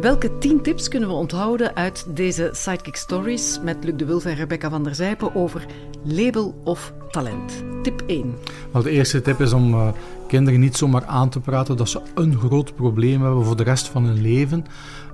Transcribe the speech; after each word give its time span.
Welke 0.00 0.38
tien 0.38 0.62
tips 0.62 0.88
kunnen 0.88 1.08
we 1.08 1.14
onthouden 1.14 1.76
uit 1.76 2.06
deze 2.14 2.50
Sidekick 2.52 2.96
Stories 2.96 3.60
met 3.62 3.84
Luc 3.84 3.94
de 3.96 4.04
Wulf 4.04 4.24
en 4.24 4.34
Rebecca 4.34 4.70
van 4.70 4.82
der 4.82 4.94
Zijpen 4.94 5.34
over 5.34 5.66
label 6.02 6.60
of 6.64 6.92
talent? 7.10 7.64
Tip 7.82 8.02
1. 8.06 8.34
Wel, 8.72 8.82
de 8.82 8.90
eerste 8.90 9.20
tip 9.20 9.40
is 9.40 9.52
om 9.52 9.74
uh, 9.74 9.88
kinderen 10.26 10.60
niet 10.60 10.76
zomaar 10.76 11.04
aan 11.04 11.28
te 11.28 11.40
praten 11.40 11.76
dat 11.76 11.88
ze 11.88 12.00
een 12.14 12.38
groot 12.38 12.74
probleem 12.74 13.22
hebben 13.22 13.44
voor 13.44 13.56
de 13.56 13.62
rest 13.62 13.88
van 13.88 14.04
hun 14.04 14.20
leven. 14.20 14.64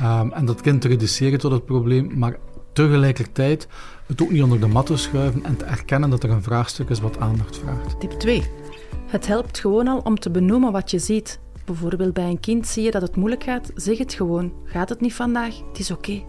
Um, 0.00 0.32
en 0.32 0.44
dat 0.44 0.60
kind 0.60 0.80
te 0.80 0.88
reduceren 0.88 1.38
tot 1.38 1.52
het 1.52 1.64
probleem, 1.64 2.18
maar 2.18 2.36
tegelijkertijd 2.72 3.68
het 4.06 4.22
ook 4.22 4.30
niet 4.30 4.42
onder 4.42 4.60
de 4.60 4.66
mat 4.66 4.86
te 4.86 4.96
schuiven 4.96 5.44
en 5.44 5.56
te 5.56 5.64
erkennen 5.64 6.10
dat 6.10 6.22
er 6.22 6.30
een 6.30 6.42
vraagstuk 6.42 6.88
is 6.88 7.00
wat 7.00 7.18
aandacht 7.18 7.58
vraagt. 7.58 8.00
Tip 8.00 8.10
2. 8.10 8.42
Het 9.06 9.26
helpt 9.26 9.58
gewoon 9.58 9.88
al 9.88 9.98
om 9.98 10.18
te 10.18 10.30
benoemen 10.30 10.72
wat 10.72 10.90
je 10.90 10.98
ziet. 10.98 11.40
Bijvoorbeeld 11.66 12.12
bij 12.12 12.30
een 12.30 12.40
kind 12.40 12.66
zie 12.66 12.82
je 12.82 12.90
dat 12.90 13.02
het 13.02 13.16
moeilijk 13.16 13.42
gaat, 13.42 13.70
zeg 13.74 13.98
het 13.98 14.14
gewoon. 14.14 14.52
Gaat 14.64 14.88
het 14.88 15.00
niet 15.00 15.14
vandaag? 15.14 15.58
Het 15.68 15.78
is 15.78 15.90
oké. 15.90 16.10
Okay. 16.10 16.26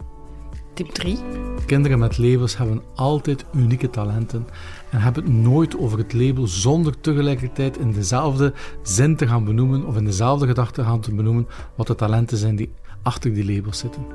Tip 0.73 0.87
3. 0.89 1.17
Kinderen 1.65 1.99
met 1.99 2.17
labels 2.17 2.57
hebben 2.57 2.81
altijd 2.95 3.45
unieke 3.53 3.89
talenten 3.89 4.47
en 4.89 4.99
hebben 4.99 5.23
het 5.23 5.33
nooit 5.33 5.77
over 5.77 5.97
het 5.97 6.13
label 6.13 6.47
zonder 6.47 6.99
tegelijkertijd 6.99 7.77
in 7.77 7.91
dezelfde 7.91 8.53
zin 8.81 9.15
te 9.15 9.27
gaan 9.27 9.45
benoemen 9.45 9.85
of 9.85 9.97
in 9.97 10.05
dezelfde 10.05 10.47
gedachte 10.47 10.83
gaan 10.83 10.99
te 10.99 11.13
benoemen 11.13 11.47
wat 11.75 11.88
de 11.88 11.95
talenten 11.95 12.38
zijn 12.38 12.55
die 12.55 12.71
achter 13.03 13.33
die 13.33 13.55
labels 13.55 13.77
zitten. 13.77 14.05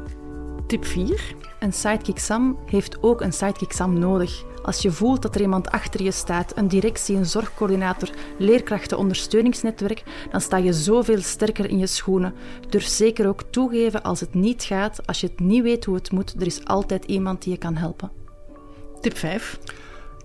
Tip 0.67 0.85
4. 0.85 1.35
Een 1.61 1.73
sidekick 1.73 2.19
Sam 2.19 2.59
heeft 2.67 3.03
ook 3.03 3.21
een 3.21 3.33
sidekick 3.33 3.73
Sam 3.73 3.99
nodig. 3.99 4.45
Als 4.63 4.83
je 4.83 4.91
voelt 4.91 5.23
dat 5.23 5.35
er 5.35 5.41
iemand 5.41 5.71
achter 5.71 6.03
je 6.03 6.11
staat, 6.11 6.57
een 6.57 6.69
directie, 6.69 7.17
een 7.17 7.27
zorgcoördinator, 7.27 8.11
leerkrachten, 8.39 8.99
ondersteuningsnetwerk, 8.99 10.03
dan 10.31 10.41
sta 10.41 10.57
je 10.57 10.73
zoveel 10.73 11.21
sterker 11.21 11.71
in 11.71 11.79
je 11.79 11.87
schoenen. 11.87 12.35
Durf 12.69 12.87
zeker 12.87 13.29
ook 13.29 13.43
toegeven 13.51 14.03
als 14.03 14.21
het 14.21 14.35
niet 14.35 14.63
gaat, 14.63 15.07
als 15.07 15.21
je 15.21 15.27
het 15.27 15.41
niet 15.41 15.63
weet 15.63 15.85
hoe 15.85 15.95
het 15.95 16.11
moet, 16.11 16.35
er 16.41 16.47
is 16.47 16.65
altijd 16.65 17.05
iemand 17.05 17.43
die 17.43 17.53
je 17.53 17.59
kan 17.59 17.77
helpen. 17.77 18.11
Tip 19.01 19.17
5. 19.17 19.59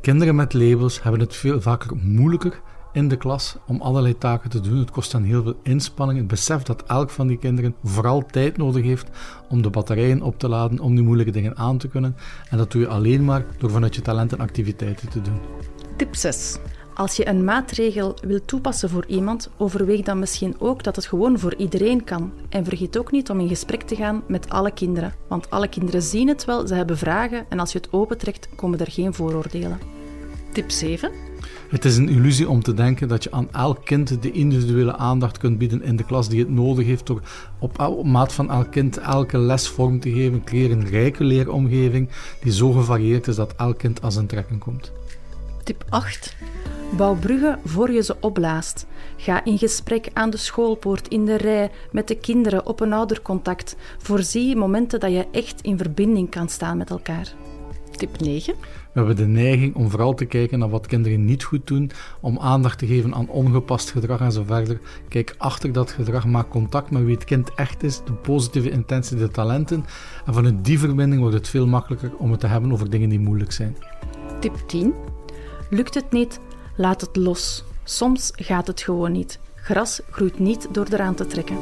Kinderen 0.01 0.35
met 0.35 0.53
labels 0.53 1.03
hebben 1.03 1.21
het 1.21 1.35
veel 1.35 1.61
vaker 1.61 1.95
moeilijker 1.95 2.61
in 2.97 3.07
de 3.07 3.17
klas 3.17 3.55
om 3.67 3.81
allerlei 3.81 4.17
taken 4.17 4.49
te 4.49 4.59
doen. 4.59 4.77
Het 4.77 4.91
kost 4.91 5.11
dan 5.11 5.23
heel 5.23 5.43
veel 5.43 5.59
inspanning. 5.63 6.19
Het 6.19 6.27
besef 6.27 6.63
dat 6.63 6.83
elk 6.83 7.09
van 7.09 7.27
die 7.27 7.37
kinderen 7.37 7.75
vooral 7.83 8.25
tijd 8.25 8.57
nodig 8.57 8.83
heeft 8.83 9.09
om 9.49 9.61
de 9.61 9.69
batterijen 9.69 10.21
op 10.21 10.39
te 10.39 10.47
laden, 10.47 10.79
om 10.79 10.95
die 10.95 11.03
moeilijke 11.03 11.31
dingen 11.31 11.57
aan 11.57 11.77
te 11.77 11.87
kunnen. 11.87 12.15
En 12.49 12.57
dat 12.57 12.71
doe 12.71 12.81
je 12.81 12.87
alleen 12.87 13.25
maar 13.25 13.45
door 13.57 13.69
vanuit 13.69 13.95
je 13.95 14.01
talenten 14.01 14.39
activiteiten 14.39 15.09
te 15.09 15.21
doen. 15.21 15.39
Tip 15.97 16.15
6. 16.15 16.57
Als 16.93 17.15
je 17.15 17.27
een 17.27 17.43
maatregel 17.43 18.17
wil 18.21 18.45
toepassen 18.45 18.89
voor 18.89 19.05
iemand, 19.05 19.49
overweeg 19.57 20.01
dan 20.01 20.19
misschien 20.19 20.55
ook 20.59 20.83
dat 20.83 20.95
het 20.95 21.05
gewoon 21.05 21.39
voor 21.39 21.55
iedereen 21.55 22.03
kan. 22.03 22.31
En 22.49 22.65
vergeet 22.65 22.97
ook 22.97 23.11
niet 23.11 23.29
om 23.29 23.39
in 23.39 23.47
gesprek 23.47 23.81
te 23.81 23.95
gaan 23.95 24.23
met 24.27 24.49
alle 24.49 24.71
kinderen. 24.71 25.13
Want 25.27 25.49
alle 25.49 25.67
kinderen 25.67 26.01
zien 26.01 26.27
het 26.27 26.45
wel, 26.45 26.67
ze 26.67 26.73
hebben 26.73 26.97
vragen 26.97 27.45
en 27.49 27.59
als 27.59 27.71
je 27.71 27.77
het 27.77 27.93
opentrekt, 27.93 28.49
komen 28.55 28.79
er 28.79 28.91
geen 28.91 29.13
vooroordelen. 29.13 29.96
Tip 30.57 30.71
7. 30.71 31.11
Het 31.69 31.85
is 31.85 31.97
een 31.97 32.09
illusie 32.09 32.49
om 32.49 32.63
te 32.63 32.73
denken 32.73 33.07
dat 33.07 33.23
je 33.23 33.31
aan 33.31 33.51
elk 33.51 33.85
kind 33.85 34.21
de 34.21 34.31
individuele 34.31 34.95
aandacht 34.95 35.37
kunt 35.37 35.57
bieden 35.57 35.81
in 35.83 35.95
de 35.95 36.03
klas 36.05 36.29
die 36.29 36.39
het 36.39 36.49
nodig 36.49 36.85
heeft 36.85 37.05
door 37.05 37.21
op, 37.59 38.03
maat 38.03 38.33
van 38.33 38.51
elk 38.51 38.71
kind 38.71 38.97
elke 38.97 39.37
les 39.37 39.67
vorm 39.67 39.99
te 39.99 40.11
geven. 40.11 40.43
Creëer 40.43 40.71
een 40.71 40.85
rijke 40.85 41.23
leeromgeving 41.23 42.09
die 42.41 42.51
zo 42.51 42.71
gevarieerd 42.71 43.27
is 43.27 43.35
dat 43.35 43.53
elk 43.57 43.77
kind 43.77 44.01
aan 44.01 44.11
zijn 44.11 44.27
trekken 44.27 44.57
komt. 44.57 44.91
Tip 45.63 45.85
8. 45.89 46.35
Bouw 46.97 47.15
bruggen 47.15 47.59
voor 47.65 47.91
je 47.91 48.03
ze 48.03 48.15
opblaast. 48.19 48.85
Ga 49.17 49.43
in 49.43 49.57
gesprek 49.57 50.09
aan 50.13 50.29
de 50.29 50.37
schoolpoort, 50.37 51.07
in 51.07 51.25
de 51.25 51.35
rij, 51.37 51.71
met 51.91 52.07
de 52.07 52.15
kinderen, 52.15 52.65
op 52.65 52.79
een 52.79 52.93
oudercontact. 52.93 53.75
Voorzie 53.97 54.55
momenten 54.55 54.99
dat 54.99 55.11
je 55.11 55.27
echt 55.31 55.61
in 55.61 55.77
verbinding 55.77 56.29
kan 56.29 56.49
staan 56.49 56.77
met 56.77 56.89
elkaar. 56.89 57.33
Tip 57.97 58.19
9. 58.19 58.53
We 58.91 59.03
hebben 59.03 59.15
de 59.15 59.25
neiging 59.25 59.75
om 59.75 59.89
vooral 59.89 60.13
te 60.13 60.25
kijken 60.25 60.59
naar 60.59 60.69
wat 60.69 60.87
kinderen 60.87 61.25
niet 61.25 61.43
goed 61.43 61.67
doen, 61.67 61.91
om 62.19 62.39
aandacht 62.39 62.79
te 62.79 62.85
geven 62.85 63.15
aan 63.15 63.29
ongepast 63.29 63.91
gedrag 63.91 64.19
en 64.19 64.31
zo 64.31 64.43
verder. 64.45 64.79
Kijk 65.09 65.35
achter 65.37 65.71
dat 65.71 65.91
gedrag, 65.91 66.25
maak 66.25 66.49
contact 66.49 66.91
met 66.91 67.03
wie 67.03 67.15
het 67.15 67.23
kind 67.23 67.53
echt 67.55 67.83
is, 67.83 68.01
de 68.05 68.13
positieve 68.13 68.69
intentie, 68.69 69.17
de 69.17 69.29
talenten. 69.29 69.85
En 70.25 70.33
vanuit 70.33 70.65
die 70.65 70.79
verbinding 70.79 71.21
wordt 71.21 71.35
het 71.35 71.47
veel 71.47 71.67
makkelijker 71.67 72.11
om 72.17 72.31
het 72.31 72.39
te 72.39 72.47
hebben 72.47 72.71
over 72.71 72.89
dingen 72.89 73.09
die 73.09 73.19
moeilijk 73.19 73.51
zijn. 73.51 73.77
Tip 74.39 74.55
10. 74.67 74.93
Lukt 75.69 75.93
het 75.93 76.11
niet? 76.11 76.39
Laat 76.75 77.01
het 77.01 77.15
los. 77.15 77.63
Soms 77.83 78.31
gaat 78.35 78.67
het 78.67 78.81
gewoon 78.81 79.11
niet. 79.11 79.39
Gras 79.55 80.01
groeit 80.09 80.39
niet 80.39 80.67
door 80.71 80.87
eraan 80.91 81.15
te 81.15 81.25
trekken. 81.25 81.57